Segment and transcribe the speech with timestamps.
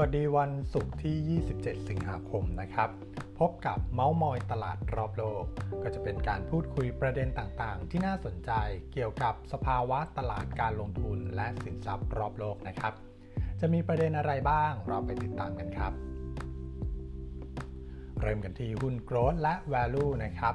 [0.00, 2.90] วัสดีวันศุกร์ที่ 27 สิงหาคมนะครับ
[3.38, 5.44] พบกับเมาส์มอยตลาดรอบโลก
[5.82, 8.50] ก็จะเป็นการพูดคุยประเด็นต่างๆ ที่น่าสนใจ
[8.92, 12.92] เกี่ยวกับสภาวะตลาดการลงทุนและสินทรัพย์รอบโลกนะครับ
[13.60, 15.92] จะมีประเด็นอะไรบ้างเราไปติดตามกันครับ
[18.22, 20.54] เริ่มกันที่หุ้น growth และ value นะครับ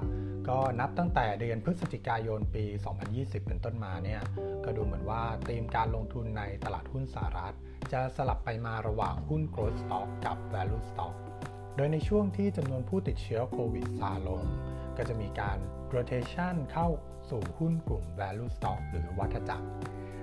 [0.50, 2.66] ก็นับตั้งแต่เดือนพฤศจิกายนปี
[3.06, 4.22] 2020 เป็นต้นมาเนี่ย
[4.66, 7.56] ก็ดูเหมือนว่าธีมการลงทุนในตลาดหุ้นสหรัฐ
[7.92, 11.14] จะสลับไปมาระหว่างหุ้น growth stock กับ value stock
[11.76, 14.44] โดยในช่วงที่จำนวนผู้ติดเชื้อโควิดซาลง
[14.98, 15.58] ก็จะมีการ
[15.96, 16.88] rotation เข้า
[17.30, 19.68] สู่หุ้นกลุ่ม value stock หรือวัฏจักร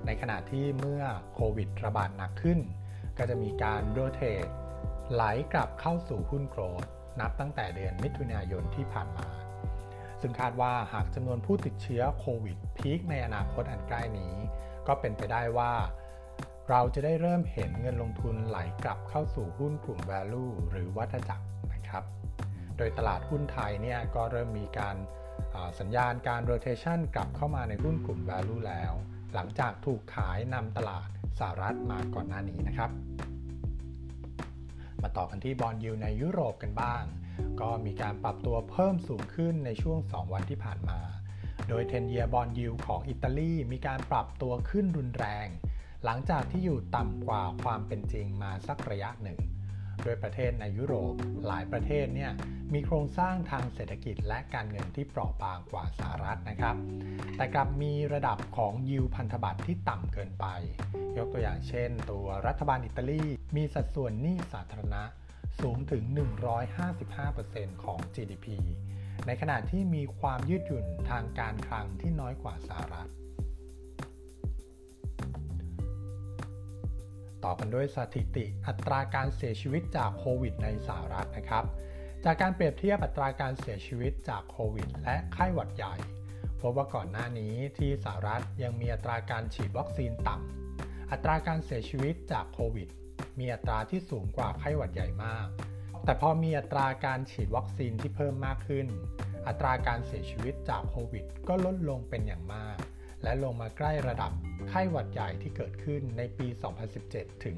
[0.07, 1.03] ในขณะที่เมื่อ
[1.35, 2.59] โควิดระบาดหนักขึ้น
[3.19, 4.51] ก็จะมีการ rotate
[5.13, 5.23] ไหล
[5.53, 6.89] กลับเข้าสู่หุ้น growth
[7.21, 9.29] นับตั้งแต่เดือนมิถุนายนที่ผ่านมา
[10.21, 14.35] ซึ่งคาดว่าหากจำนวนผู้ติดเชื้อโควิดพีคในอนาคตอันใกล้นี้
[14.87, 15.73] ก็เป็นไปได้ว่า
[16.71, 22.05] เราจะได้เริ่มเห็นเงินลงทุนไหลกลับเข้าสู่หุ้นกลุ่ม value หรือวัฏจักรนะครับ
[22.77, 24.97] โดยตลาดหุ้นไทยเนี่ยก็เริ่มมีการ
[25.81, 28.93] สัญญาณการ rotation กลับเข้ามาในหุ้นกลุ่ม value แล้ว
[29.35, 32.91] หลังจากถูกขายนำตลาดสหรัฐมาก่อนหน้านี้นะครับ
[35.03, 37.03] มาต่อกันที่บอลยูในยุโรปกันบ้าง
[37.61, 41.01] ก็มีการปรับตัวเพิ่มสูงขึ้นในช่วง 2 วันที่ผ่านมา
[41.69, 45.49] โดยเทนเยียบอลยูของอิตาลีมีการปรับตัวขึ้นรุนแรง
[46.05, 49.39] หลังจากที่อยู่ต่ำกว่าความเป็นจริงมาสักระยะหนึ่ง
[50.05, 51.15] โดยประเทศในยุโรป
[51.47, 52.33] หลายประเทศเนี่ย
[52.75, 56.77] มีโครงสร้างทางเศรษฐกิจและการเงินที่เปราะบางกว่าสหรัฐนะครับ
[57.37, 60.47] แต่กลับมีระดับของยิวพันธบัตรที่ต่ำเกินไป
[61.19, 63.23] ยกตัวอย่างเช่น ตัวรัฐบาลอิตาลี
[63.57, 65.03] มีสัดส่วนหนี้สาธารณะ
[65.61, 66.03] สูงถึง
[67.15, 68.47] 155%ของ GDP
[69.27, 73.11] ในขณะที่มีความยืดหยุ่นทางการคลังที่น้อยกว่าสหรัฐ
[77.45, 81.65] ต่อกันด้วยสถิติอัตราการเสียชีวิตจากโควิดในสหรัฐนะครับ
[82.25, 85.95] จากการเปรียบเทียบอัตราการเสียชีวิตจากโควิด และไข้หวัดใหญ่
[86.61, 92.89] พบว่าก่อนหน้านี้ที่สหรัฐยังมีอัตราการฉีดวัคซีนต่ำอัตราการเสียชีวิตจากโควิด
[93.39, 95.47] มีอัตราที่สูงกว่าไข้หวัดใหญ่มาก
[96.05, 98.87] แต่พอมีอัตราการฉีดวัคซีนที่เพิ่มมากขึ้น
[99.49, 102.77] อัตราการเสียชีวิตจากโควิด ก็ลดลงเป็นอย่างมาก
[103.23, 104.33] และลงมาใกล้ระดับ
[104.69, 106.47] ไข้หวัดใหญ่ที่เกิดขึ้นในปี
[106.95, 107.57] 2017 ถึง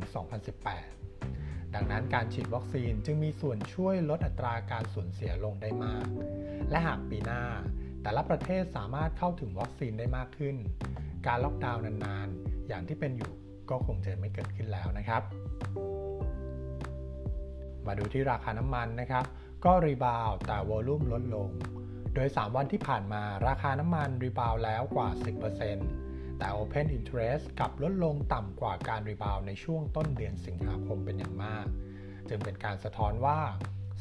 [0.86, 6.06] 2018 ดังนั้นการฉีดวัคซีนจึงมีส่วนช่วยลดอัตราการสูญเสียลงได้มาก
[6.70, 7.42] และหากปีหน้า
[8.02, 10.56] แต่ละประเทศสามารถเข้าถึงวัคซีนได้มากขึ้น
[11.26, 13.32] การล็อกดาวน์นานๆ อย่างที่เป็นอยู่
[13.70, 15.22] ก็คงจะไม่เกิดขึ้นแล้วนะครับ
[17.86, 19.24] มาดูที่ราคาน้ำมันนะครับ
[19.64, 21.48] ก็ rebound แต่ volume ลดลง
[22.14, 25.08] โดย 3 วันที่ผ่านมาราคาน้ำมัน rebound แล้วกว่า
[25.74, 31.66] 10%แต่ Open Interest กลับลดลงต่ำกว่าการ rebound ในช่วงต้นเดือนสิงหาคมเป็นอย่างมาก
[32.28, 33.38] จึงเป็นการสะท้อนว่า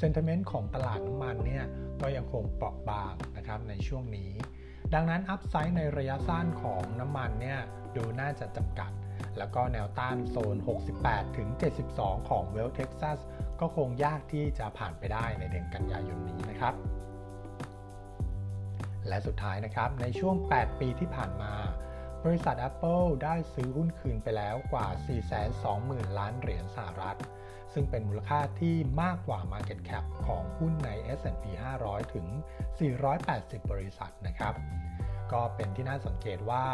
[0.01, 1.66] Sentiment ของตลาดน้ำมันเนี่ย
[2.01, 4.31] ก็ยังคงเปราะบางนะครับในช่วงนี้
[4.93, 7.59] ดังนั้น upside ในระยะสั้นของน้ำมันเนี่ย
[7.95, 8.91] ดูน่าจะจำกัด
[9.38, 10.55] แล้วก็แนวต้านโซน
[10.97, 11.49] 68 ถึง
[11.89, 13.19] 72 ของเวสต์เท็กซัส
[13.61, 16.75] ก็คงยากที่จะผ่านไปได้ในเดือนกันยายนนี้นะครับ
[19.07, 21.53] และสุดท้ายนะครับ ในช่วง 8 ปีที่ผ่านมา
[22.25, 24.88] บริษัท Apple ได้ซื้อหุ้นคืนไปแล้วกว่า
[25.51, 27.19] 420,000 ล้านเหรียญสหรัฐ
[27.73, 31.45] ซึ่งเป็นมูลค่าที่มากกว่า Market Cap ของหุ้นใน S&P
[31.81, 32.28] 500 ถึง
[33.00, 34.53] 480 บริษัทนะครับ
[35.31, 36.66] ก็เป็นที่น่าสังเกตว่า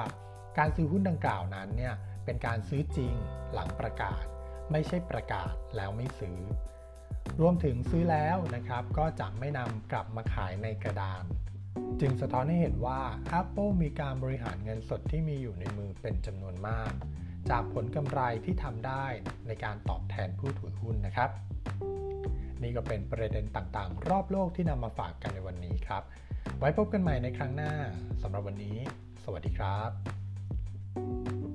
[0.57, 1.95] การซื้อหุ้นดังกล่าวนั้นเนี่ย
[2.25, 3.13] เป็นการซื้อจริง
[3.53, 4.23] หลังประกาศ
[4.71, 6.39] ไม่ใช่ประกาศแล้วไม่ซื้อ
[7.41, 11.23] รวมถึงซื้อแล้วนะครับ ก็จะไม่นำกลับมาขายในกระดาน
[12.01, 12.99] จึงสะท้อนให้เห็นว่า
[13.39, 16.91] Apple มีการบริหารเงินสดที่มีอยู่ในมือเป็นจำนวนมาก
[17.49, 19.05] จากผลกำไรที่ทำได้
[19.47, 21.29] ในการตอบแทนผู้ถือหุ้นนะครับ
[22.63, 26.03] นี่ก็เป็นประเด็นต่างๆ รอบโลกที่นำมาฝากกันในวันนี้ครับ
[26.59, 27.73] ไว้พบกันใหม่ในครั้งหน้า
[28.21, 28.77] สำหรับวันนี้
[29.23, 31.46] สวัสดีครับ